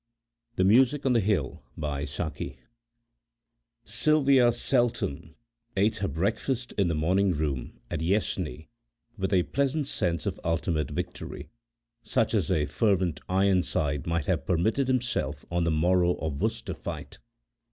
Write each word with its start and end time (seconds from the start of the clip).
THE 0.55 0.63
MUSIC 0.63 1.05
ON 1.05 1.13
THE 1.13 1.19
HILL 1.19 1.61
Sylvia 3.83 4.51
Seltoun 4.51 5.35
ate 5.77 5.97
her 5.97 6.07
breakfast 6.07 6.71
in 6.75 6.87
the 6.87 6.95
morning 6.95 7.33
room 7.33 7.79
at 7.91 7.99
Yessney 8.01 8.67
with 9.19 9.31
a 9.31 9.43
pleasant 9.43 9.85
sense 9.85 10.25
of 10.25 10.39
ultimate 10.43 10.89
victory, 10.89 11.49
such 12.01 12.33
as 12.33 12.49
a 12.49 12.65
fervent 12.65 13.19
Ironside 13.29 14.07
might 14.07 14.25
have 14.25 14.47
permitted 14.47 14.87
himself 14.87 15.45
on 15.51 15.65
the 15.65 15.69
morrow 15.69 16.15
of 16.15 16.41
Worcester 16.41 16.73
fight. 16.73 17.19